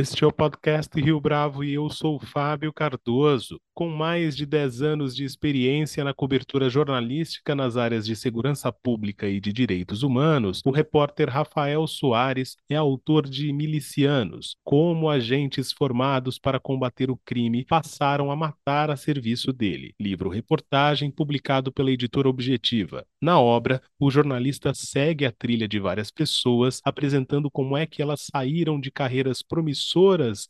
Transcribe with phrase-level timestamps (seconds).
[0.00, 3.60] Este é o podcast Rio Bravo e eu sou Fábio Cardoso.
[3.74, 9.28] Com mais de 10 anos de experiência na cobertura jornalística nas áreas de segurança pública
[9.28, 16.38] e de direitos humanos, o repórter Rafael Soares é autor de Milicianos, como agentes formados
[16.38, 19.94] para combater o crime passaram a matar a serviço dele.
[20.00, 23.04] Livro-reportagem publicado pela editora Objetiva.
[23.20, 28.28] Na obra, o jornalista segue a trilha de várias pessoas, apresentando como é que elas
[28.32, 29.87] saíram de carreiras promissoras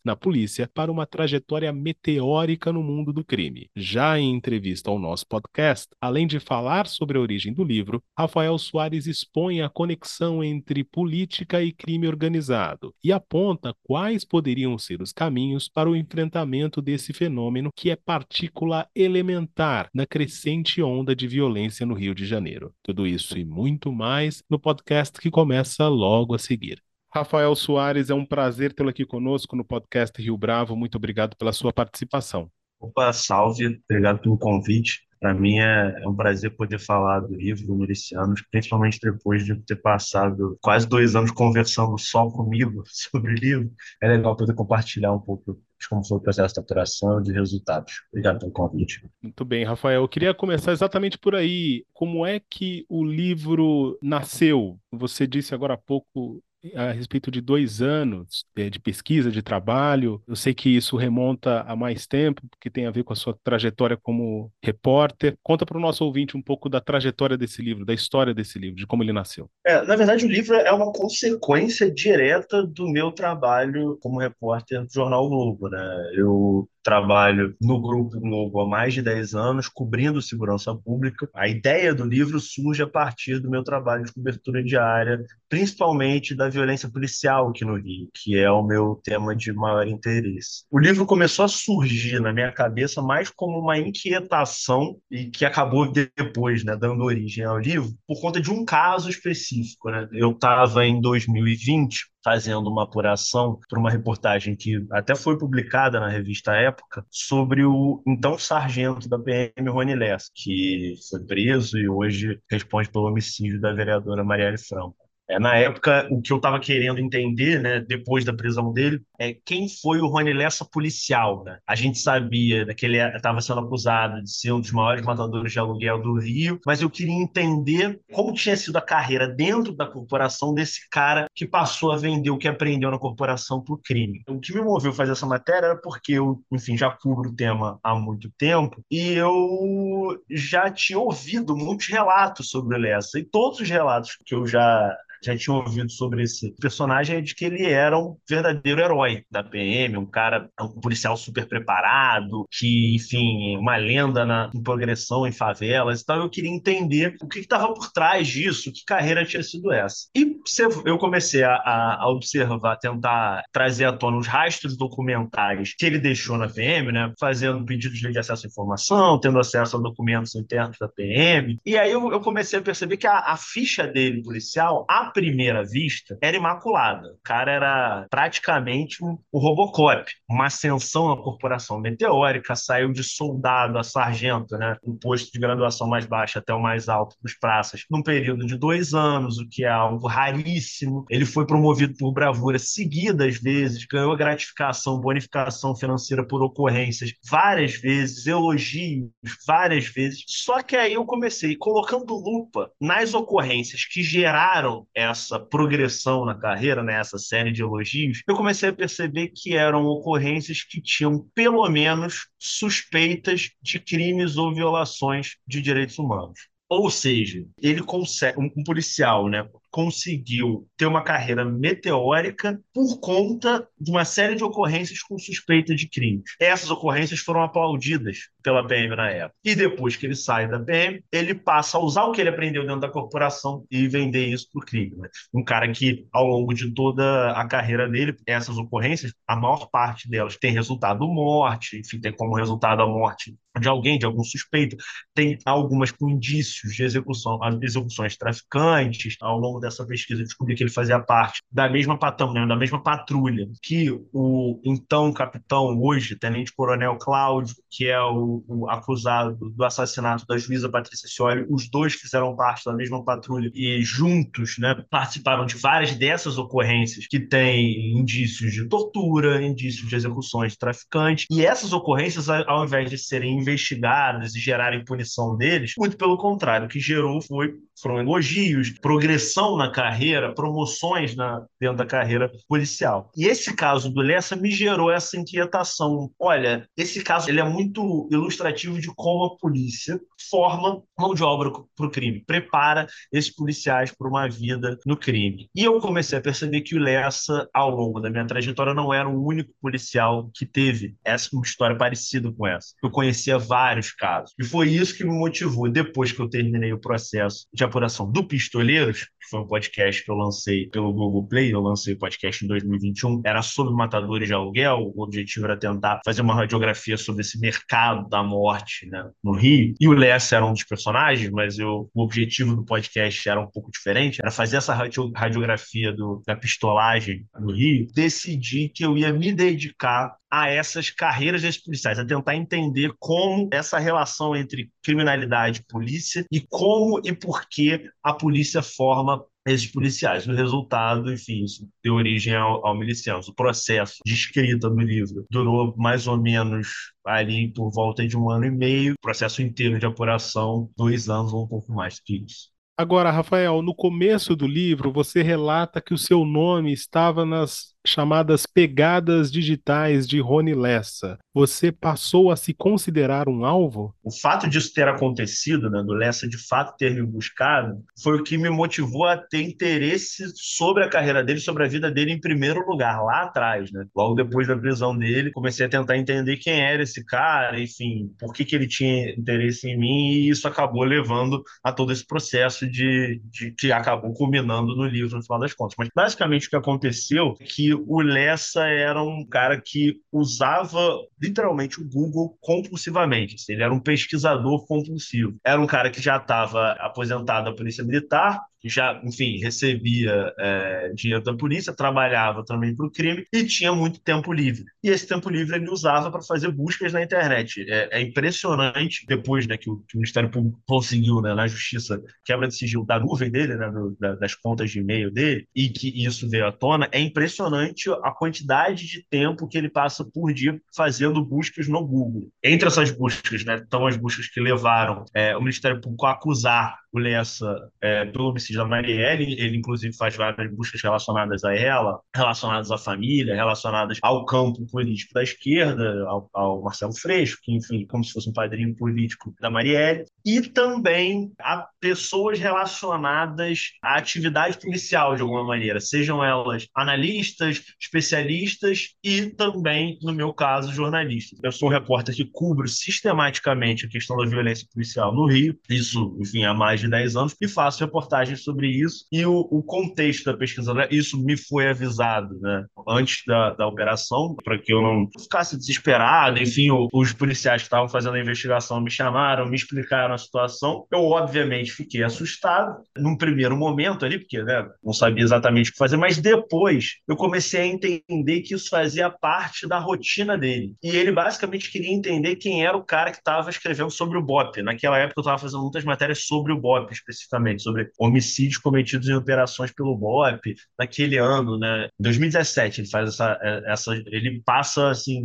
[0.04, 3.68] na polícia para uma trajetória meteórica no mundo do crime.
[3.76, 8.58] Já em entrevista ao nosso podcast, além de falar sobre a origem do livro, Rafael
[8.58, 15.12] Soares expõe a conexão entre política e crime organizado e aponta quais poderiam ser os
[15.12, 21.86] caminhos para o enfrentamento desse fenômeno que é partícula elementar na crescente onda de violência
[21.86, 22.72] no Rio de Janeiro.
[22.82, 26.82] Tudo isso e muito mais no podcast que começa logo a seguir.
[27.10, 30.76] Rafael Soares, é um prazer tê-lo aqui conosco no podcast Rio Bravo.
[30.76, 32.50] Muito obrigado pela sua participação.
[32.78, 35.08] Opa, salve, obrigado pelo convite.
[35.20, 39.56] Para mim é, é, um prazer poder falar do livro do Milicianos, principalmente depois de
[39.62, 43.72] ter passado quase dois anos conversando só comigo sobre o livro.
[44.00, 47.32] É legal poder compartilhar um pouco de como foi o processo de apuração e de
[47.32, 48.02] resultados.
[48.12, 49.04] Obrigado pelo convite.
[49.22, 50.02] Muito bem, Rafael.
[50.02, 51.84] Eu queria começar exatamente por aí.
[51.92, 54.78] Como é que o livro nasceu?
[54.92, 56.42] Você disse agora há pouco
[56.74, 60.22] a respeito de dois anos é, de pesquisa, de trabalho.
[60.26, 63.36] Eu sei que isso remonta a mais tempo, porque tem a ver com a sua
[63.44, 65.36] trajetória como repórter.
[65.42, 68.76] Conta para o nosso ouvinte um pouco da trajetória desse livro, da história desse livro,
[68.76, 69.48] de como ele nasceu.
[69.64, 74.92] É, na verdade, o livro é uma consequência direta do meu trabalho como repórter do
[74.92, 75.68] Jornal Globo.
[75.68, 76.12] Né?
[76.14, 81.28] Eu trabalho no Grupo Globo há mais de 10 anos, cobrindo segurança pública.
[81.34, 86.48] A ideia do livro surge a partir do meu trabalho de cobertura diária, principalmente da
[86.48, 90.64] violência policial aqui no Rio, que é o meu tema de maior interesse.
[90.70, 95.90] O livro começou a surgir na minha cabeça mais como uma inquietação e que acabou
[95.90, 99.90] depois, né, dando origem ao livro, por conta de um caso específico.
[99.90, 100.08] Né?
[100.12, 106.08] Eu estava em 2020 fazendo uma apuração para uma reportagem que até foi publicada na
[106.08, 112.40] revista Época sobre o então sargento da PM, Rony Less, que foi preso e hoje
[112.50, 115.07] responde pelo homicídio da vereadora Marielle Franco.
[115.28, 119.34] É, na época, o que eu estava querendo entender, né, depois da prisão dele, é
[119.44, 121.44] quem foi o Rony Lessa policial.
[121.44, 121.58] Né?
[121.66, 125.52] A gente sabia né, que ele estava sendo acusado de ser um dos maiores matadores
[125.52, 129.86] de aluguel do Rio, mas eu queria entender como tinha sido a carreira dentro da
[129.86, 134.22] corporação desse cara que passou a vender o que aprendeu na corporação para o crime.
[134.28, 137.36] O que me moveu a fazer essa matéria era porque eu, enfim, já cubro o
[137.36, 143.24] tema há muito tempo e eu já tinha ouvido muitos relatos sobre o Lessa e
[143.24, 147.44] todos os relatos que eu já já tinha ouvido sobre esse personagem é de que
[147.44, 153.56] ele era um verdadeiro herói da PM, um cara, um policial super preparado, que, enfim,
[153.56, 156.02] uma lenda na em progressão em favelas.
[156.02, 160.08] Então eu queria entender o que estava por trás disso, que carreira tinha sido essa.
[160.14, 160.36] E
[160.84, 161.54] eu comecei a,
[162.00, 167.12] a observar, tentar trazer à tona os rastros documentais que ele deixou na PM, né,
[167.18, 171.58] fazendo pedidos de acesso à informação, tendo acesso a documentos internos da PM.
[171.64, 175.64] E aí eu, eu comecei a perceber que a, a ficha dele policial, a primeira
[175.64, 177.08] vista, era imaculada.
[177.12, 183.78] O cara era praticamente um, o Robocop, uma ascensão na corporação meteórica, saiu de soldado
[183.78, 184.76] a sargento, né?
[184.84, 188.56] Um posto de graduação mais baixa até o mais alto dos praças, num período de
[188.56, 191.04] dois anos, o que é algo raríssimo.
[191.10, 198.26] Ele foi promovido por bravura seguidas vezes, ganhou gratificação, bonificação financeira por ocorrências várias vezes,
[198.26, 199.08] elogios
[199.46, 200.24] várias vezes.
[200.26, 206.82] Só que aí eu comecei colocando lupa nas ocorrências que geraram essa progressão na carreira,
[206.82, 212.28] né, série de elogios, eu comecei a perceber que eram ocorrências que tinham pelo menos
[212.38, 216.48] suspeitas de crimes ou violações de direitos humanos.
[216.68, 223.92] Ou seja, ele consegue, um, policial, né, conseguiu ter uma carreira meteórica por conta de
[223.92, 226.24] uma série de ocorrências com suspeita de crimes.
[226.40, 229.36] Essas ocorrências foram aplaudidas pela PM na época.
[229.44, 232.64] E depois que ele sai da PM, ele passa a usar o que ele aprendeu
[232.64, 234.96] dentro da corporação e vender isso para o crime.
[234.96, 235.08] Né?
[235.32, 240.10] Um cara que, ao longo de toda a carreira dele, essas ocorrências, a maior parte
[240.10, 244.76] delas tem resultado morte, enfim, tem como resultado a morte de alguém, de algum suspeito,
[245.14, 250.70] tem algumas com indícios de execução, execuções traficantes ao longo dessa pesquisa, descobri que ele
[250.70, 256.96] fazia parte da mesma patão, né, da mesma patrulha que o então capitão, hoje, tenente-coronel
[256.98, 262.34] Cláudio, que é o, o, acusado do assassinato da juíza Patrícia Scioli, os dois fizeram
[262.34, 268.52] parte da mesma patrulha e juntos né, participaram de várias dessas ocorrências que têm indícios
[268.52, 274.34] de tortura, indícios de execuções de traficantes, e essas ocorrências, ao invés de serem investigadas
[274.34, 279.70] e gerarem punição deles, muito pelo contrário, o que gerou foi foram elogios, progressão na
[279.70, 283.10] carreira, promoções na, dentro da carreira policial.
[283.16, 286.10] E esse caso do Lessa me gerou essa inquietação.
[286.18, 290.00] Olha, esse caso ele é muito ilustrativo de como a polícia
[290.30, 295.48] forma mão de obra para o crime, prepara esses policiais para uma vida no crime.
[295.54, 299.08] E eu comecei a perceber que o Lessa, ao longo da minha trajetória, não era
[299.08, 302.74] o único policial que teve essa uma história parecida com essa.
[302.82, 304.34] Eu conhecia vários casos.
[304.38, 308.24] E foi isso que me motivou, depois que eu terminei o processo de apuração do
[308.24, 312.44] Pistoleiros, que foi um podcast que eu lancei pelo Google Play, eu lancei o podcast
[312.44, 317.22] em 2021, era sobre matadores de aluguel, o objetivo era tentar fazer uma radiografia sobre
[317.22, 321.58] esse mercado da morte né, no Rio, e o Lessa era um dos personagens, mas
[321.58, 326.36] eu, o objetivo do podcast era um pouco diferente, era fazer essa radiografia do, da
[326.36, 332.04] pistolagem no Rio, decidi que eu ia me dedicar a essas carreiras desses policiais, a
[332.04, 338.12] tentar entender como essa relação entre criminalidade e polícia e como e por que a
[338.12, 340.26] polícia forma esses policiais.
[340.26, 343.28] O resultado, enfim, isso deu origem ao, ao milicianos.
[343.28, 346.68] O processo de escrita do livro durou mais ou menos
[347.04, 351.32] ali por volta de um ano e meio, o processo inteiro de apuração, dois anos
[351.32, 352.50] ou um pouco mais que isso.
[352.80, 358.46] Agora, Rafael, no começo do livro, você relata que o seu nome estava nas chamadas
[358.46, 361.18] pegadas digitais de Rony Lessa.
[361.34, 363.94] Você passou a se considerar um alvo?
[364.02, 368.22] O fato disso ter acontecido, né, do Lessa de fato ter me buscado, foi o
[368.22, 372.20] que me motivou a ter interesse sobre a carreira dele, sobre a vida dele em
[372.20, 373.84] primeiro lugar, lá atrás, né?
[373.94, 378.32] Logo depois da prisão dele, comecei a tentar entender quem era esse cara, enfim, por
[378.32, 382.68] que, que ele tinha interesse em mim, e isso acabou levando a todo esse processo
[382.68, 385.76] de, de que acabou culminando no livro no final das contas.
[385.78, 390.78] Mas basicamente o que aconteceu é que o Lessa era um cara que usava
[391.20, 393.34] literalmente o Google compulsivamente.
[393.34, 395.36] Assim, ele era um pesquisador compulsivo.
[395.44, 401.22] Era um cara que já estava aposentado da Polícia Militar, já, enfim, recebia é, dinheiro
[401.22, 404.64] da polícia, trabalhava também para o crime e tinha muito tempo livre.
[404.82, 407.64] E esse tempo livre ele usava para fazer buscas na internet.
[407.68, 412.02] É, é impressionante, depois né, que, o, que, o, Ministério Público conseguiu, né, na justiça,
[412.24, 415.68] quebra de sigilo da nuvem dele, né, do, da, das contas de e-mail dele, e
[415.68, 420.32] que isso veio à tona, é impressionante a quantidade de tempo que ele passa por
[420.32, 422.28] dia fazendo buscas no Google.
[422.42, 426.78] Entre essas buscas, né, estão as buscas que levaram é, o Ministério Público a acusar
[426.92, 432.00] o Lessa é, pelo homicídio da Marielle, ele inclusive faz várias buscas relacionadas a ela,
[432.14, 437.86] relacionadas à família, relacionadas ao campo político da esquerda, ao, ao Marcelo Freixo, que enfim,
[437.86, 444.58] como se fosse um padrinho político da Marielle, e também a pessoas relacionadas à atividade
[444.58, 451.38] policial de alguma maneira, sejam elas analistas, especialistas e também, no meu caso, jornalistas.
[451.42, 456.16] Eu sou um repórter que cubro sistematicamente a questão da violência policial no Rio, isso,
[456.20, 459.06] enfim, há mais de 10 anos e faço reportagens sobre isso.
[459.12, 463.66] E o, o contexto da pesquisa, né, isso me foi avisado né, antes da, da
[463.66, 466.38] operação, para que eu não ficasse desesperado.
[466.38, 470.86] Enfim, o, os policiais que estavam fazendo a investigação me chamaram, me explicaram a situação.
[470.90, 475.78] Eu, obviamente, fiquei assustado num primeiro momento ali, porque né, não sabia exatamente o que
[475.78, 480.74] fazer, mas depois eu comecei a entender que isso fazia parte da rotina dele.
[480.82, 484.62] E ele basicamente queria entender quem era o cara que estava escrevendo sobre o BOP.
[484.62, 487.90] Naquela época eu estava fazendo muitas matérias sobre o BOP especificamente, sobre
[488.28, 491.86] homicídios cometidos em operações pelo BOP naquele ano, né?
[491.98, 495.22] Em 2017 ele faz essa, é, essa ele passa assim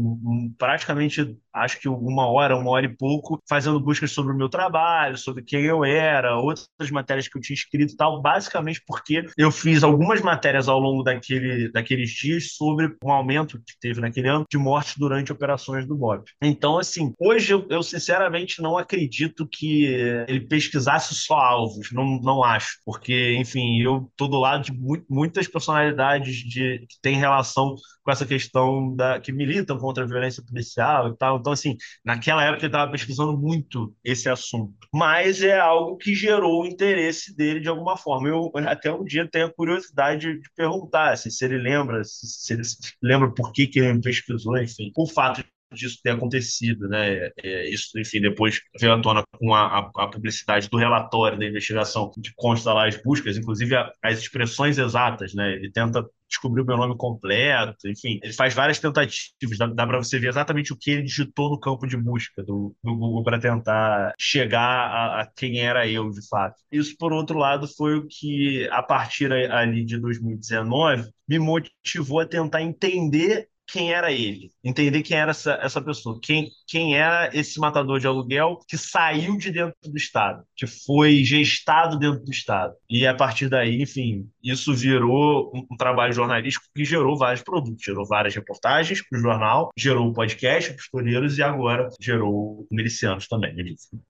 [0.57, 5.17] praticamente acho que uma hora, uma hora e pouco fazendo buscas sobre o meu trabalho,
[5.17, 9.51] sobre quem eu era, outras matérias que eu tinha escrito e tal, basicamente porque eu
[9.51, 14.45] fiz algumas matérias ao longo daquele, daqueles dias sobre um aumento que teve naquele ano
[14.50, 16.29] de mortes durante operações do BOP.
[16.41, 19.86] Então, assim, hoje eu, eu sinceramente não acredito que
[20.27, 24.93] ele pesquisasse só alvos, não, não acho, porque, enfim, eu tô do lado de mu
[25.10, 30.43] muitas personalidades de, que têm relação com essa questão da que militam contra a violência
[30.45, 31.39] policial e tal.
[31.43, 36.63] Então, assim, naquela época ele estava pesquisando muito esse assunto, mas é algo que gerou
[36.63, 38.29] o interesse dele de alguma forma.
[38.29, 42.62] Eu até um dia tenho a curiosidade de perguntar assim, se ele lembra, se, ele
[43.01, 44.91] lembra por que, que ele pesquisou, enfim.
[44.95, 45.43] O fato
[45.74, 47.30] disso ter acontecido, né?
[47.38, 51.46] É, isso, enfim, depois veio à tona com a, a, a, publicidade do relatório da
[51.46, 55.53] investigação, que consta lá as buscas, inclusive a, as expressões exatas, né?
[55.53, 60.00] Ele tenta descobrir o meu nome completo, enfim, ele faz várias tentativas, dá, dá para
[60.00, 63.39] você ver exatamente o que ele digitou no campo de busca do, do Google para
[63.39, 66.56] tentar chegar a, a, quem era eu, de fato.
[66.72, 72.25] Isso, por outro lado, foi o que, a partir ali de 2019, me motivou a
[72.25, 77.60] tentar entender quem era ele, entender quem era essa, essa pessoa, quem, quem era esse
[77.60, 82.74] matador de aluguel que saiu de dentro do Estado, que foi gestado dentro do Estado.
[82.89, 87.84] E a partir daí, enfim, isso virou um, um trabalho jornalístico que gerou vários produtos,
[87.84, 92.67] gerou várias reportagens para o jornal, gerou o podcast para os Toleiros e agora gerou
[92.72, 93.53] Milicianos também.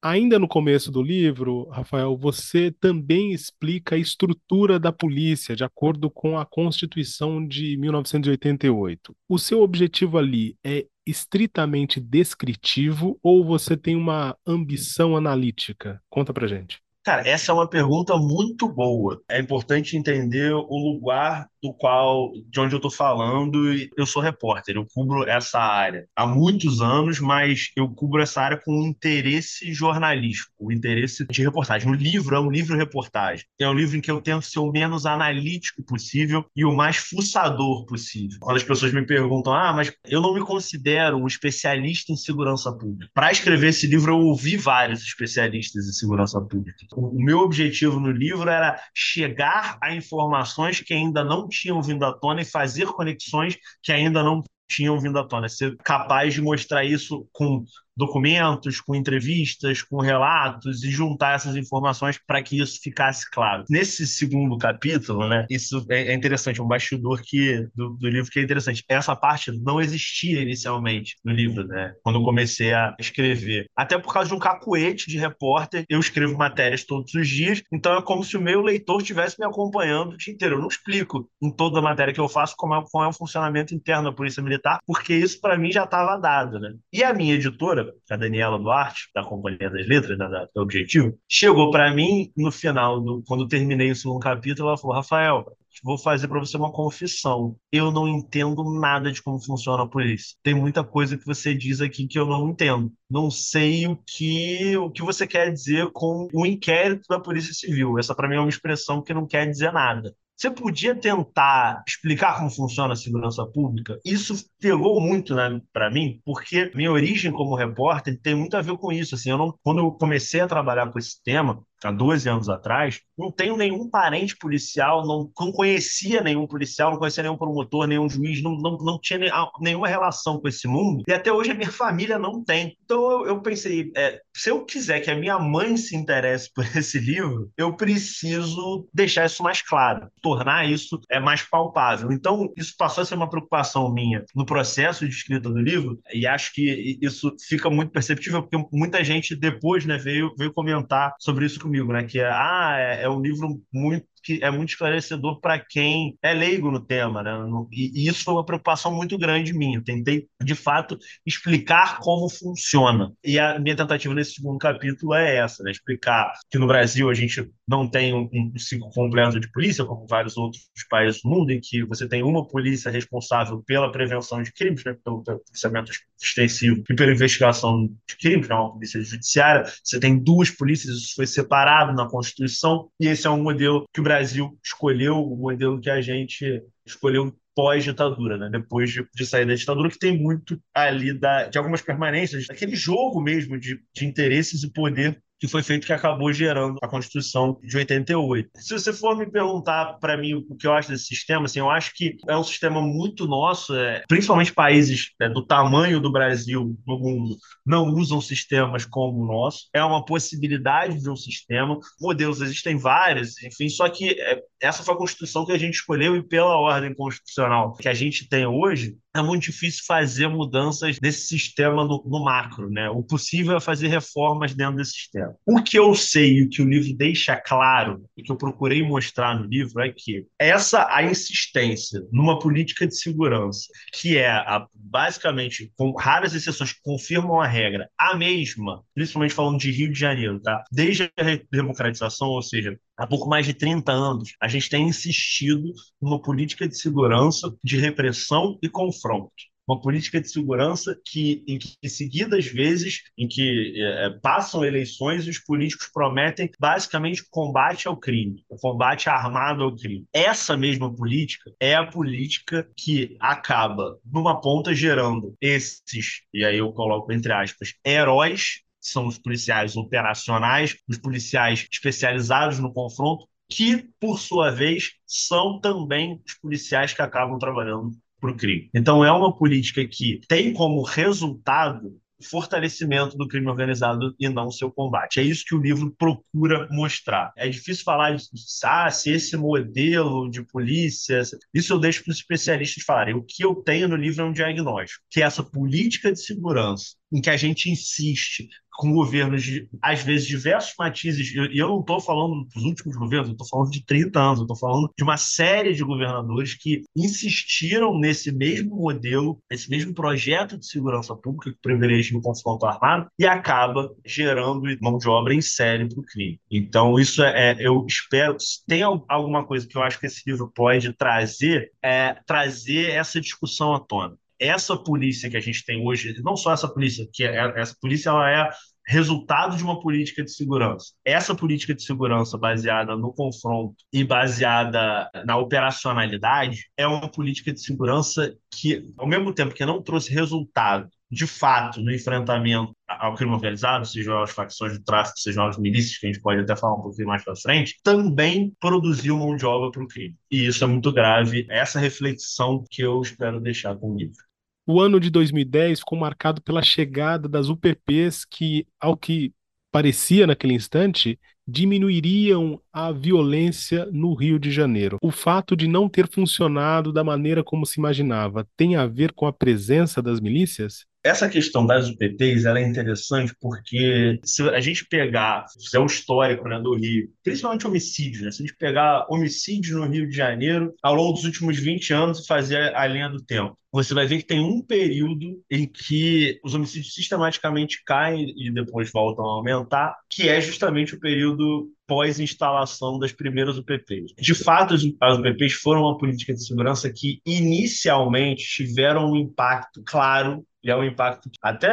[0.02, 6.10] Ainda no começo do livro, Rafael, você também explica a estrutura da polícia de acordo
[6.10, 9.16] com a Constituição de 1988.
[9.30, 16.02] O seu objetivo ali é estritamente descritivo ou você tem uma ambição analítica?
[16.10, 16.82] Conta pra gente.
[17.04, 19.22] Cara, essa é uma pergunta muito boa.
[19.30, 23.74] É importante entender o lugar do qual, de onde eu estou falando.
[23.98, 28.58] Eu sou repórter, eu cubro essa área há muitos anos, mas eu cubro essa área
[28.58, 31.90] com um interesse jornalístico, um interesse de reportagem.
[31.90, 33.46] O livro é um livro-reportagem.
[33.60, 36.98] É um livro em que eu tento ser o menos analítico possível e o mais
[36.98, 38.38] fuçador possível.
[38.42, 42.72] Quando as pessoas me perguntam, ah, mas eu não me considero um especialista em segurança
[42.74, 43.10] pública.
[43.14, 46.78] Para escrever esse livro, eu ouvi vários especialistas em segurança pública.
[46.94, 52.14] O meu objetivo no livro era chegar a informações que ainda não tinham vindo à
[52.14, 55.50] tona e fazer conexões que ainda não tinham vindo à tona.
[55.50, 57.64] Ser capaz de mostrar isso com
[57.96, 63.64] documentos, com entrevistas, com relatos e juntar essas informações para que isso ficasse claro.
[63.70, 68.40] Nesse segundo capítulo, né, isso é, é interessante, um bastidor que, do, do, livro que
[68.40, 68.84] é interessante.
[68.88, 73.66] Essa parte não existia inicialmente no livro, né, quando eu comecei a escrever.
[73.76, 77.98] Até por causa de um cacuete de repórter, eu escrevo matérias todos os dias, então
[77.98, 80.56] é como se o meu leitor estivesse me acompanhando o dia inteiro.
[80.56, 83.14] Eu não explico em toda a matéria que eu faço como é, qual é o
[83.14, 86.60] funcionamento interno da Polícia Militar, porque isso para mim já estava dado.
[86.60, 86.74] Né?
[86.92, 91.72] E a minha editora, a Daniela Duarte, da Companhia das Letras, da, da Objetivo, chegou
[91.72, 95.46] para mim no final, do, quando terminei o segundo capítulo, ela falou: Rafael,
[95.84, 97.56] vou fazer para você uma confissão.
[97.72, 100.36] Eu não entendo nada de como funciona a polícia.
[100.44, 102.92] Tem muita coisa que você diz aqui que eu não entendo.
[103.10, 107.98] Não sei o que o que você quer dizer com o inquérito da Polícia Civil.
[107.98, 110.14] Essa para mim é uma expressão que não quer dizer nada.
[110.44, 113.98] Você podia tentar explicar como funciona a segurança pública?
[114.04, 118.76] Isso pegou muito né, para mim, porque minha origem como repórter tem muito a ver
[118.76, 119.16] com isso.
[119.16, 123.00] Assim, eu não, quando eu comecei a trabalhar com esse tema, há 12 anos atrás,
[123.18, 128.10] não tenho nenhum parente policial, não, não conhecia nenhum policial, não conhecia nenhum promotor, nenhum
[128.10, 129.20] juiz, não, não, não tinha
[129.60, 132.78] nenhuma relação com esse mundo, e até hoje a minha família não tem.
[132.84, 136.66] Então eu, eu pensei, é, se eu quiser que a minha mãe se interesse por
[136.76, 142.12] esse livro, eu preciso deixar isso mais claro, tornar isso é, mais palpável.
[142.12, 146.26] Então isso passou a ser uma preocupação minha no processo de escrita do livro, e
[146.26, 151.46] acho que isso fica muito perceptível, porque muita gente depois né, veio, veio comentar sobre
[151.46, 152.04] isso comigo comigo, né?
[152.06, 156.34] Que é, ah, é, é um livro muito que é muito esclarecedor para quem é
[156.34, 157.32] leigo no tema, né?
[157.72, 159.78] E, isso foi uma preocupação muito grande minha.
[159.78, 163.12] Eu tentei, de fato, explicar como funciona.
[163.24, 165.72] E a minha tentativa nesse segundo capítulo é essa, né?
[165.72, 170.08] Explicar que no Brasil a gente não tem um, um ciclo completo de polícia, como
[170.08, 174.52] vários outros países do mundo, em que você tem uma polícia responsável pela prevenção de
[174.54, 174.96] crimes, né?
[175.04, 178.56] pelo policiamento extensivo e pela investigação de crimes, né?
[178.56, 179.66] uma polícia judiciária.
[179.84, 184.00] Você tem duas polícias, isso foi separado na Constituição, e esse é um modelo que
[184.00, 188.50] o Brasil Brasil escolheu o modelo que a gente escolheu pós-ditadura, né?
[188.52, 192.76] depois de, de, sair da ditadura, que tem muito ali da, de algumas permanências, aquele
[192.76, 197.60] jogo mesmo de, de interesses e poder que foi feito que acabou gerando a Constituição
[197.64, 198.50] de 88.
[198.56, 201.70] Se você for me perguntar para mim o que eu acho desse sistema, assim, eu
[201.70, 206.76] acho que é um sistema muito nosso, é, principalmente países é, do tamanho do Brasil
[206.88, 207.36] no mundo
[207.66, 209.70] não usam sistemas como o nosso.
[209.74, 211.78] É uma possibilidade de um sistema.
[212.00, 216.16] Modelos existem vários, enfim, só que é, essa foi a Constituição que a gente escolheu
[216.16, 221.28] e pela ordem constitucional que a gente tem hoje, é muito difícil fazer mudanças nesse
[221.28, 222.90] sistema no, no, macro, né?
[222.90, 225.23] O possível é fazer reformas dentro desse sistema.
[225.46, 228.84] O que eu sei e o que o livro deixa claro, e que eu procurei
[228.84, 234.68] mostrar no livro, é que essa a insistência numa política de segurança, que é a,
[234.74, 240.00] basicamente, com raras exceções que confirmam a regra, a mesma, principalmente falando de Rio de
[240.00, 240.64] Janeiro, tá?
[240.72, 241.10] Desde a
[241.52, 246.68] democratização, ou seja, há pouco mais de 30 anos, a gente tem insistido numa política
[246.68, 249.32] de segurança, de repressão e confronto.
[249.68, 255.40] Uma política de segurança que, em que, seguidas vezes, em que é, passam eleições, os
[255.40, 260.06] políticos prometem basicamente combate ao crime, combate armado ao crime.
[260.14, 266.72] Essa mesma política é a política que acaba, numa ponta, gerando esses, e aí eu
[266.74, 274.20] coloco entre aspas, heróis são os policiais operacionais, os policiais especializados no confronto, que, por
[274.20, 277.92] sua vez, são também os policiais que acabam trabalhando
[278.24, 278.70] para o crime.
[278.74, 284.72] Então, é uma política que tem como resultado fortalecimento do crime organizado e não seu
[284.72, 285.20] combate.
[285.20, 287.34] É isso que o livro procura mostrar.
[287.36, 288.24] É difícil falar de
[288.64, 291.22] ah, se esse modelo de polícia.
[291.54, 293.14] Isso eu deixo para os especialistas falarem.
[293.14, 296.96] O que eu tenho no livro é um diagnóstico, que é essa política de segurança
[297.12, 301.68] em que a gente insiste com governos de, às vezes, diversos matizes, e eu, eu,
[301.70, 304.92] não estou falando dos últimos governos, eu estou falando de 30 anos, eu estou falando
[304.98, 311.16] de uma série de governadores que insistiram nesse mesmo modelo, nesse mesmo projeto de segurança
[311.16, 316.00] pública que privilegia o confronto armado e acaba gerando mão de obra em série para
[316.00, 316.40] o crime.
[316.50, 318.38] Então, isso é, é, eu espero,
[318.68, 323.74] tem alguma coisa que eu acho que esse livro pode trazer, é trazer essa discussão
[323.74, 327.60] à tona essa polícia que a gente tem hoje, não só essa polícia, que é,
[327.60, 328.50] essa polícia ela é
[328.86, 330.88] resultado de uma política de segurança.
[331.06, 337.62] Essa política de segurança baseada no confronto e baseada na operacionalidade é uma política de
[337.62, 343.32] segurança que, ao mesmo tempo que não trouxe resultado de fato no enfrentamento ao crime
[343.32, 346.76] organizado, sejam as facções de tráfico, sejam as milícias, que a gente pode até falar
[346.76, 350.16] um pouquinho mais para frente, também produziu mão de obra para o crime.
[350.32, 351.46] E isso é muito grave.
[351.50, 354.18] É essa reflexão que eu espero deixar com o livro.
[354.66, 359.34] O ano de 2010 ficou marcado pela chegada das UPPs que, ao que
[359.72, 364.98] parecia naquele instante, diminuiriam a violência no Rio de Janeiro.
[365.02, 369.26] O fato de não ter funcionado da maneira como se imaginava tem a ver com
[369.26, 370.86] a presença das milícias?
[371.04, 375.86] Essa questão das UPPs ela é interessante porque se a gente pegar, se é o
[375.86, 378.32] histórico né, do Rio, principalmente homicídios, né?
[378.32, 382.20] se a gente pegar homicídios no Rio de Janeiro ao longo dos últimos 20 anos
[382.20, 386.40] e fazer a linha do tempo, você vai ver que tem um período em que
[386.44, 392.98] os homicídios sistematicamente caem e depois voltam a aumentar, que é justamente o período pós-instalação
[393.00, 394.14] das primeiras UPPs.
[394.18, 400.46] De fato, as UPPs foram uma política de segurança que inicialmente tiveram um impacto claro
[400.64, 401.68] e é um impacto até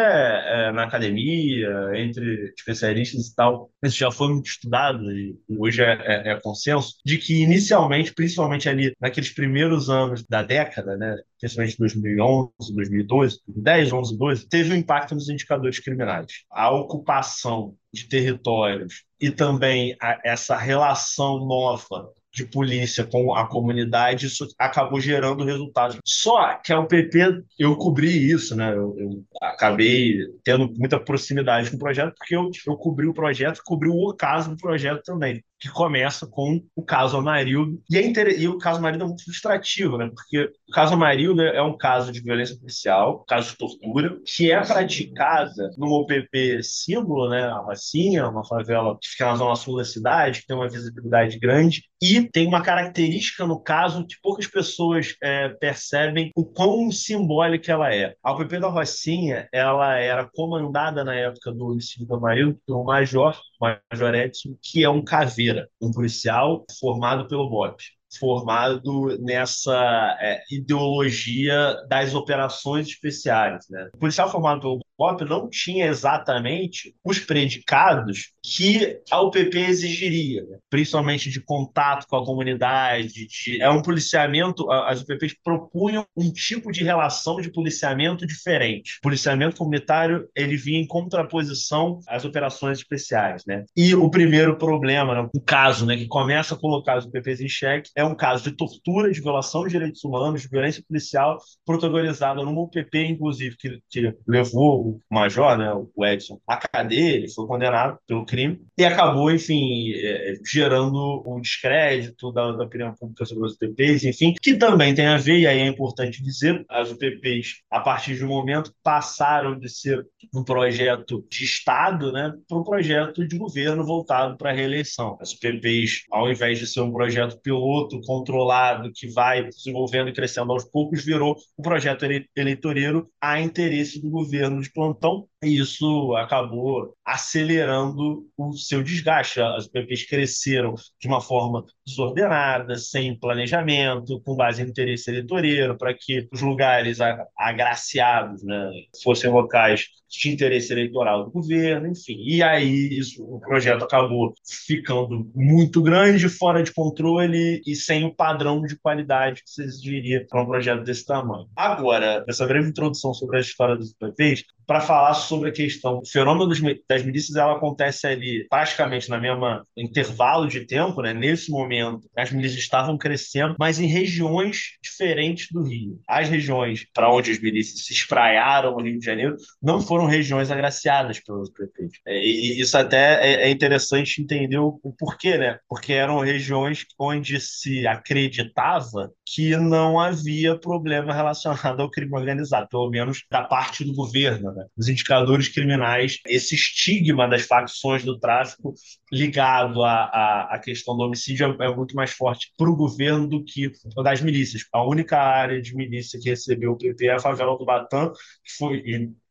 [0.68, 3.70] é, na academia, entre especialistas e tal.
[3.82, 8.68] Isso já foi muito estudado e hoje é, é, é, consenso de que inicialmente, principalmente
[8.68, 14.76] ali naqueles primeiros anos da década, né, principalmente 2011, 2012, 2010, 11, 12, teve um
[14.76, 16.26] impacto nos indicadores criminais.
[16.50, 24.26] A ocupação de territórios e também a, essa relação nova de polícia com a comunidade,
[24.26, 25.98] isso acabou gerando resultados.
[26.04, 28.70] Só que a UPP, eu cobri isso, né?
[28.72, 33.60] Eu, eu acabei tendo muita proximidade com o projeto, porque eu, eu cobri o projeto,
[33.64, 37.80] cobri o caso do projeto também que começa com o caso Amarildo.
[37.90, 38.40] E, é inter...
[38.40, 40.10] e o caso Amarildo é muito frustrativo, né?
[40.12, 44.60] Porque o caso Amarildo é um caso de violência policial, caso de tortura, que é
[44.64, 47.42] praticada no OPP símbolo, né?
[47.42, 51.38] A Rocinha, uma favela que fica na zona sul da cidade, que tem uma visibilidade
[51.38, 57.72] grande, e tem uma característica no caso que poucas pessoas é, percebem o quão simbólica
[57.72, 58.14] ela é.
[58.22, 62.84] A OPP da Rocinha, ela era comandada na época do homicídio do Amarildo por um
[62.84, 67.82] major Major Edson, que é um caveira, um policial formado pelo BOP
[68.18, 73.66] formado nessa é, ideologia das operações especiais.
[73.68, 73.88] Né?
[73.94, 74.80] O policial formado pelo
[75.28, 80.58] Não tinha exatamente os predicados que a UPP exigiria, né?
[80.68, 83.26] principalmente de contato com a comunidade.
[83.26, 83.62] De...
[83.62, 88.98] É um policiamento, as UPPs propunham um tipo de relação de policiamento diferente.
[88.98, 93.42] O policiamento comunitário ele vinha em contraposição às operações especiais.
[93.46, 93.64] Né?
[93.76, 95.28] E o primeiro problema, né?
[95.34, 98.52] o caso né, que começa a colocar as UPPs em xeque, é um caso de
[98.52, 104.14] tortura, de violação de direitos humanos, de violência policial, protagonizado numa UPP, inclusive, que, que
[104.26, 109.30] levou o major, né, o Edson, à cadeia, ele foi condenado pelo crime, e acabou,
[109.30, 114.94] enfim, é, gerando um descrédito da, da opinião pública sobre os UPPs, enfim, que também
[114.94, 118.72] tem a ver, e aí é importante dizer, as UPPs, a partir de um momento,
[118.82, 124.50] passaram de ser um projeto de Estado né, para um projeto de governo voltado para
[124.50, 125.16] a reeleição.
[125.20, 130.52] As UPPs, ao invés de ser um projeto piloto controlado, que vai desenvolvendo e crescendo
[130.52, 132.04] aos poucos, virou um projeto
[132.36, 139.40] eleitoreiro a interesse do governo de plantão e isso acabou acelerando o seu desgaste.
[139.40, 145.94] As UPPs cresceram de uma forma desordenada, sem planejamento, com base em interesse eleitoreiro, para
[145.94, 146.98] que os lugares
[147.36, 148.70] agraciados né,
[149.02, 152.16] fossem locais de interesse eleitoral do governo, enfim.
[152.18, 154.34] E aí isso, o projeto acabou
[154.66, 160.26] ficando muito grande, fora de controle e sem o padrão de qualidade que se exigiria
[160.28, 161.48] para um projeto desse tamanho.
[161.54, 166.06] Agora, essa breve introdução sobre a história dos UPPs, para falar sobre a questão, o
[166.06, 171.14] fenômeno das milícias ela acontece ali praticamente na mesma intervalo de tempo, né?
[171.14, 176.00] Nesse momento, as milícias estavam crescendo, mas em regiões diferentes do Rio.
[176.08, 180.50] As regiões para onde as milícias se espraiaram no Rio de Janeiro não foram regiões
[180.50, 182.00] agraciadas pelos prefeitos.
[182.06, 185.58] É, e isso até é, é interessante entender o, porquê, né?
[185.68, 192.90] Porque eram regiões onde se acreditava que não havia problema relacionado ao crime organizado, pelo
[192.90, 194.64] menos da parte do governo, né?
[194.76, 198.74] Os indicadores criminais, esse estigma das facções do tráfico
[199.12, 203.26] ligado à, à, à questão do homicídio é, é muito mais forte para o governo
[203.26, 203.70] do que
[204.02, 204.62] das milícias.
[204.72, 208.52] A única área de milícia que recebeu o PP é a favela do Batã, que
[208.58, 208.82] foi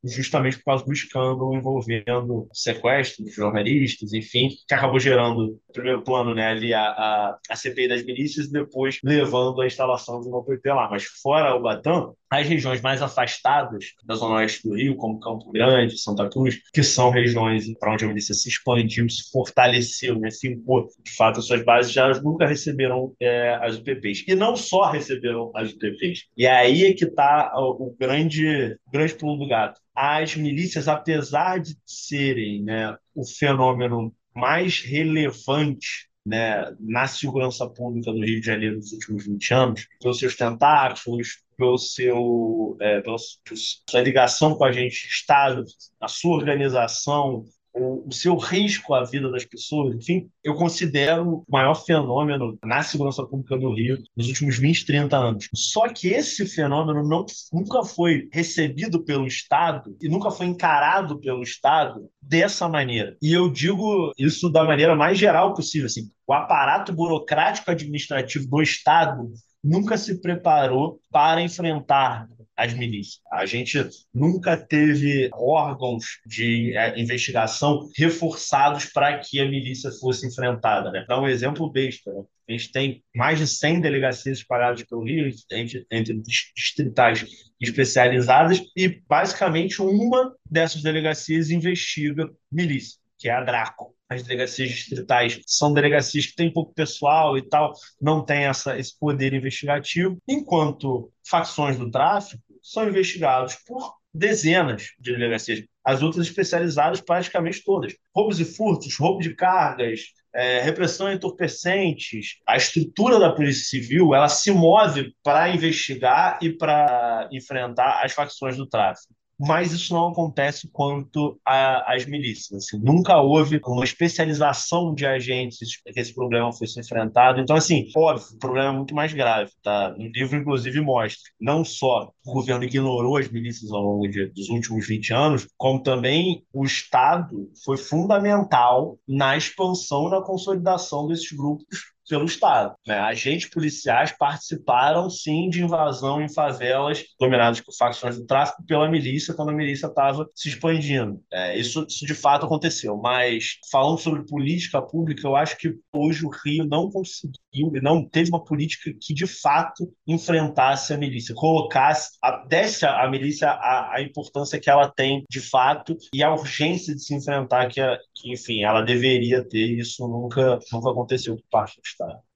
[0.04, 6.04] justamente por causa do escândalo envolvendo sequestro de jornalistas, enfim, que acabou gerando, no primeiro
[6.04, 10.28] plano, né, ali a, a, a CPI das milícias e depois levando a instalação de
[10.28, 10.90] uma lá.
[10.90, 15.52] Mas fora o Batã, as regiões mais afastadas da zona oeste do Rio, como Campo
[15.52, 20.30] Grande, Santa Cruz, que são regiões para onde a milícia se expandiu, se fortaleceu, né,
[20.30, 24.24] se impôs, de fato, as suas bases já nunca receberam é, as UPPs.
[24.28, 26.28] E não só receberam as UPPs.
[26.38, 31.60] E aí é que está o, o grande, grande pulo do gato as milícias, apesar
[31.60, 38.78] de serem né, o fenômeno mais relevante né, na segurança pública do Rio de Janeiro
[38.78, 44.72] nos últimos 20 anos, pelos seus tentáculos, pelo seu, é, pela sua ligação com a
[44.72, 45.66] gente Estado,
[46.00, 51.76] a sua organização, o, seu risco à vida das pessoas, enfim, eu considero o maior
[51.76, 55.50] fenômeno na segurança pública do Rio nos últimos 20, 30 anos.
[55.54, 61.44] Só que esse fenômeno não, nunca foi recebido pelo Estado e nunca foi encarado pelo
[61.44, 63.16] Estado dessa maneira.
[63.22, 65.86] E eu digo isso da maneira mais geral possível.
[65.86, 69.32] Assim, o aparato burocrático administrativo do Estado
[69.64, 72.28] nunca se preparou para enfrentar
[72.60, 73.22] as milícias.
[73.32, 80.92] A gente nunca teve órgãos de é, investigação reforçados para que a milícia fosse enfrentada.
[80.92, 81.06] Né?
[81.08, 82.12] Dá um exemplo besta.
[82.12, 82.24] Né?
[82.50, 86.22] A gente tem mais de 100 delegacias espalhadas pelo Rio, entre, entre
[86.56, 87.26] distritais
[87.62, 95.40] especializadas, e basicamente uma dessas delegacias investiga milícia, que é a Draco as delegacias distritais
[95.46, 101.12] são delegacias que têm pouco pessoal e tal, não tem essa, esse poder investigativo, enquanto
[101.24, 102.42] facções do tráfico
[102.72, 107.96] são investigados por dezenas de delegacias, as outras especializadas praticamente todas.
[108.16, 110.02] Roubos e furtos, roubo de cargas,
[110.34, 112.36] é, repressão entorpecentes.
[112.48, 118.56] A estrutura da Polícia Civil ela se move para investigar e para enfrentar as facções
[118.56, 122.66] do tráfico mas isso não acontece quanto às milícias.
[122.66, 127.40] Assim, nunca houve uma especialização de agentes para que esse problema fosse enfrentado.
[127.40, 129.52] Então, assim, óbvio, o problema é muito mais grave.
[129.64, 129.96] Tá?
[129.98, 134.50] No livro, inclusive, mostra não só o governo ignorou as milícias ao longo de, dos
[134.50, 141.32] últimos 20 anos, como também o Estado foi fundamental na expansão e na consolidação desses
[141.32, 141.66] grupos
[142.10, 142.76] pelo Estado.
[142.86, 142.98] Né?
[142.98, 149.34] Agentes policiais participaram, sim, de invasão em favelas dominadas por facções do tráfico pela milícia,
[149.34, 151.22] quando a milícia estava se expandindo.
[151.32, 152.98] É, isso, isso, de fato aconteceu.
[152.98, 158.30] Mas, falando sobre política pública, eu acho que hoje o Rio não conseguiu, não teve
[158.30, 164.02] uma política que, de fato, enfrentasse a milícia, colocasse, a, desse a milícia a, a,
[164.02, 168.34] importância que ela tem, de fato, e a urgência de se enfrentar que, a, que
[168.34, 169.78] enfim, ela deveria ter.
[169.80, 171.82] Isso nunca, nunca aconteceu por parte do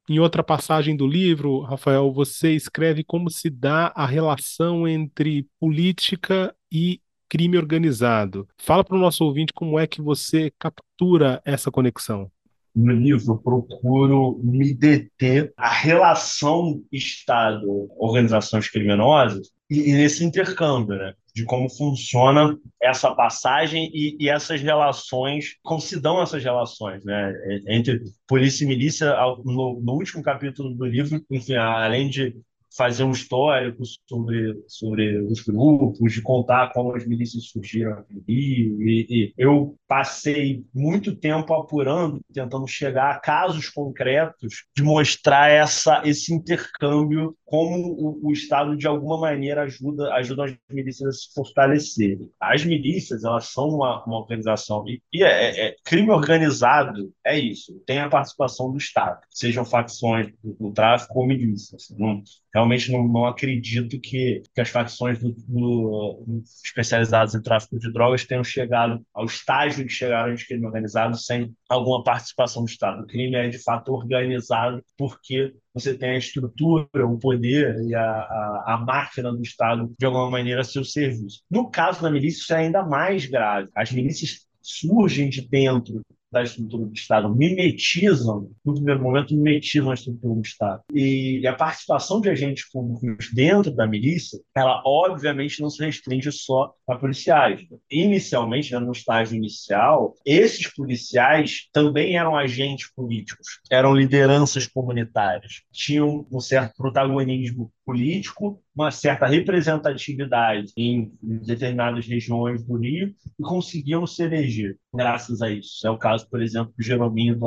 [0.10, 6.54] Em outra passagem do livro, Rafael, você escreve como se dá a relação entre política
[6.71, 6.99] e
[7.30, 8.47] crime organizado.
[8.58, 12.30] Fala para o nosso ouvinte como é que você captura essa conexão.
[12.76, 21.13] No livro, eu procuro me deter a relação Estado-organizações criminosas e, e nesse intercâmbio, né?
[21.34, 27.34] De como funciona essa passagem e, e, essas relações, como se dão essas relações, né?
[27.67, 32.36] Entre polícia e milícia, no, no último capítulo do livro, enfim, além de
[32.75, 38.81] fazer um histórico sobre, sobre os grupos, de contar como as milícias surgiram no Rio.
[38.81, 46.01] E, e, eu passei muito tempo apurando, tentando chegar a casos concretos de mostrar essa,
[46.05, 51.33] esse intercâmbio como o, o, Estado, de alguma maneira, ajuda, ajuda as milícias a se
[51.36, 52.31] fortalecerem.
[52.39, 57.38] As milícias, elas são uma, uma organização, e, e é, é, é, crime organizado é
[57.38, 61.93] isso, tem a participação do Estado, sejam facções do, do tráfico ou milícias.
[61.95, 62.23] Não,
[62.54, 68.26] realmente não, não acredito que, que as facções do, do, especializadas em tráfico de drogas
[68.26, 73.04] tenham chegado ao estágio que chegaram de crime organizado sem alguma participação do Estado.
[73.04, 78.04] O crime é, de fato, organizado porque você tem a estrutura, o poder e a,
[78.04, 81.42] a, a máquina do Estado, de alguma maneira, a seu serviço.
[81.50, 83.70] No caso da milícia, isso é ainda mais grave.
[83.76, 86.02] As milícias surgem de dentro
[86.34, 90.82] da estrutura do Estado, mimetizam, no primeiro momento, mimetizam a estrutura do Estado.
[90.91, 96.74] E a participação de agentes públicos dentro da milícia, ela obviamente não se restringe só
[96.89, 97.62] a policiais.
[97.89, 106.26] Inicialmente, né, no estágio inicial, esses policiais também eram agentes políticos, eram lideranças comunitárias, tinham
[106.32, 114.24] um certo protagonismo político, uma certa representatividade em determinadas regiões do Rio e conseguiam se
[114.24, 115.86] eleger graças a isso.
[115.86, 117.38] É o caso, por exemplo, do Jerominho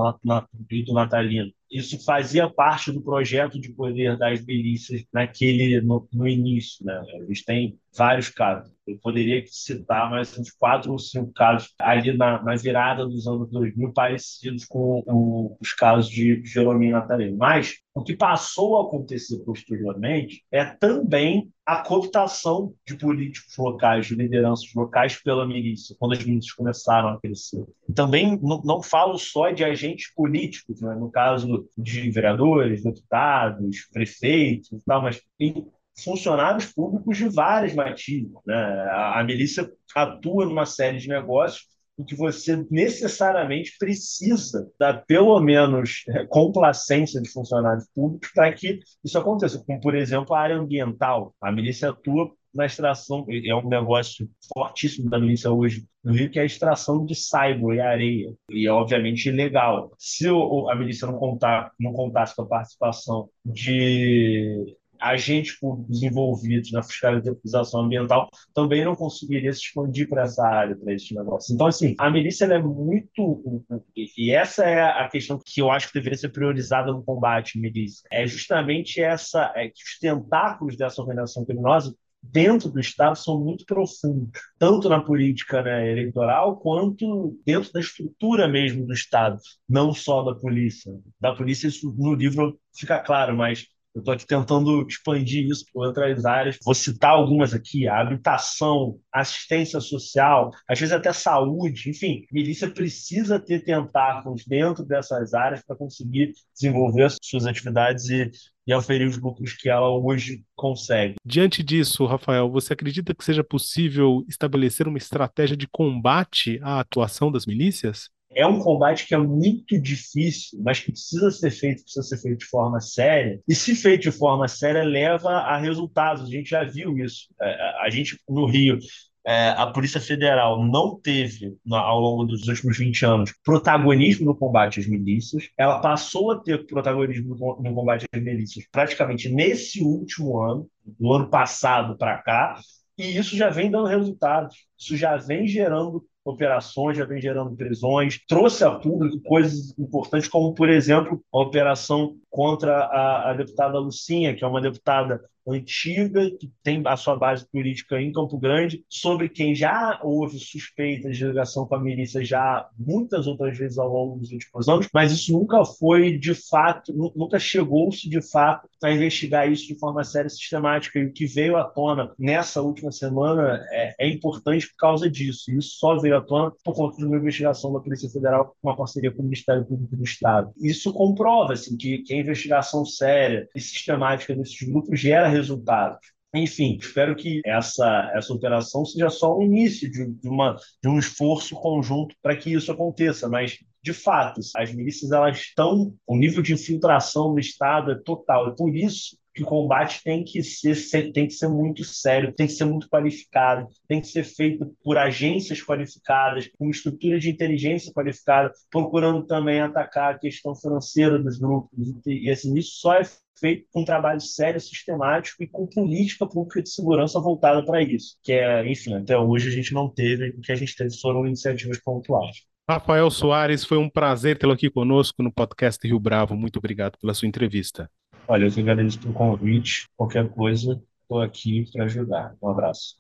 [0.71, 1.51] e do Natalino.
[1.71, 7.03] Isso fazia parte do projeto de poder das milícias naquele no, no início, né?
[7.15, 8.76] Eles têm vários casos.
[8.87, 13.51] Eu poderia citar mais uns quatro ou cinco casos ali na, na virada dos anos
[13.51, 17.37] 2000 parecidos com o, os casos de Jeromim Natalino.
[17.37, 24.15] Mas o que passou a acontecer posteriormente é também a cooptação de políticos locais, de
[24.15, 27.65] lideranças locais pela milícia, quando as milícias começaram a crescer.
[27.93, 30.95] Também não, não falo só de agentes políticos, né?
[30.95, 35.67] no caso de vereadores, deputados, prefeitos e tal, mas tem
[36.03, 38.31] funcionários públicos de várias matizes.
[38.47, 38.55] Né?
[38.91, 41.65] A, milícia atua numa série de negócios
[41.99, 48.81] em que você necessariamente precisa da, pelo menos, é, complacência de funcionários públicos para que
[49.03, 49.63] isso aconteça.
[49.65, 51.35] Como, por exemplo, a área ambiental.
[51.41, 56.39] A milícia atua na extração, é um negócio fortíssimo da milícia hoje no Rio, que
[56.39, 58.33] é a extração de saibo e areia.
[58.51, 59.93] E é, obviamente, ilegal.
[59.99, 66.83] Se a milícia não, contar, não contasse com a participação de agentes públicos envolvidos na
[66.83, 71.55] fiscalização ambiental também não conseguiria se expandir para essa área, para esse negócio.
[71.55, 73.65] Então, assim, a milícia é muito.
[73.97, 77.61] E essa é a questão que eu acho que deveria ser priorizada no combate à
[77.61, 78.07] milícia.
[78.11, 79.53] É justamente essa.
[79.55, 81.95] É que os tentáculos dessa organização criminosa
[82.33, 88.49] dentro do Estado são muito profundos, tanto na política né, eleitoral quanto dentro da estrutura
[88.49, 90.93] mesmo do Estado, não só da polícia.
[91.21, 95.87] Da polícia, isso no livro fica claro, mas eu estou aqui tentando expandir isso para
[95.87, 96.59] outras áreas.
[96.63, 101.89] Vou citar algumas aqui: a habitação, assistência social, às vezes até saúde.
[101.89, 108.31] Enfim, milícia precisa ter tentáculos dentro dessas áreas para conseguir desenvolver suas atividades e,
[108.67, 111.15] e oferir os lucros que ela hoje consegue.
[111.25, 117.33] Diante disso, Rafael, você acredita que seja possível estabelecer uma estratégia de combate à atuação
[117.33, 118.11] das milícias?
[118.37, 122.39] É um combate que é muito difícil, mas que precisa ser feito, precisa ser feito
[122.41, 123.41] de forma séria.
[123.49, 126.25] E se feito de forma séria, leva a resultados.
[126.25, 127.29] A gente já viu isso.
[127.41, 128.79] É, a gente, no Rio,
[129.27, 134.81] é, a Polícia Federal não teve, ao longo dos últimos 20 anos, protagonismo no combate
[134.81, 135.49] às milícias.
[135.57, 141.31] Ela passou a ter protagonismo no combate às milícias praticamente nesse último ano, do ano
[141.31, 142.61] passado para cá,
[142.99, 144.57] e isso já vem dando resultados.
[144.79, 150.53] Isso já vem gerando operações, já vem gerando prisões, trouxe a público coisas importantes, como,
[150.55, 156.51] por exemplo, a operação contra a, a deputada Lucinha, que é uma deputada antiga, que
[156.63, 161.67] tem a sua base política em Campo Grande, sobre quem já houve suspeitas de ligação
[161.67, 165.65] com a milícia já muitas outras vezes ao longo dos últimos anos, mas isso nunca
[165.65, 170.99] foi de fato, nunca chegou-se de fato a investigar isso de forma séria e sistemática.
[170.99, 175.51] E o que veio à tona nessa última semana é, é importante por causa disso.
[175.51, 178.69] E isso só veio à tona por conta de uma investigação da Polícia Federal com
[178.69, 180.53] uma parceria com o Ministério Público do Estado.
[180.61, 186.01] Isso comprova assim, que, que a investigação séria e sistemática desses grupos gera resultados.
[186.35, 190.99] Enfim, espero que essa, essa operação seja só o início de, de, uma, de um
[190.99, 196.43] esforço conjunto para que isso aconteça, mas de fato, as milícias elas estão, o nível
[196.43, 198.49] de infiltração no Estado é total.
[198.49, 202.47] E por isso que o combate tem que ser, tem que ser muito sério, tem
[202.47, 207.93] que ser muito qualificado, tem que ser feito por agências qualificadas, com estrutura de inteligência
[207.93, 211.71] qualificada, procurando também atacar a questão financeira dos grupos.
[212.07, 213.03] E assim, isso só é
[213.39, 218.17] feito com um trabalho sério, sistemático e com política pública de segurança voltada para isso.
[218.23, 221.27] Que é, enfim, até hoje a gente não teve, o que a gente teve foram
[221.27, 222.39] iniciativas pontuais.
[222.69, 226.35] Rafael Soares, foi um prazer tê-lo aqui conosco no podcast Rio Bravo.
[226.35, 227.89] Muito obrigado pela sua entrevista.
[228.29, 229.89] Olha, eu que agradeço pelo convite.
[229.97, 232.37] Qualquer coisa, estou aqui para ajudar.
[232.43, 232.97] Um abraço.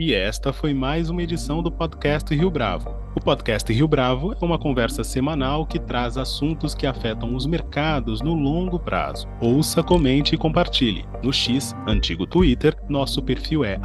[0.00, 2.94] E esta foi mais uma edição do podcast Rio Bravo.
[3.16, 8.20] O podcast Rio Bravo é uma conversa semanal que traz assuntos que afetam os mercados
[8.20, 9.26] no longo prazo.
[9.40, 11.04] Ouça, comente e compartilhe.
[11.20, 13.80] No X, antigo Twitter, nosso perfil é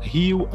[0.00, 0.48] Rio